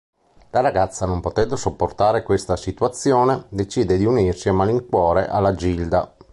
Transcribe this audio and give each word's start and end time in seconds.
La 0.49 0.61
ragazza, 0.61 1.05
non 1.05 1.21
potendolo 1.21 1.57
sopportare 1.57 2.23
questa 2.23 2.57
situazione, 2.57 3.45
decide 3.49 3.97
di 3.97 4.05
unirsi 4.05 4.49
a 4.49 4.53
malincuore 4.53 5.27
alla 5.27 5.53
Gilda. 5.53 6.15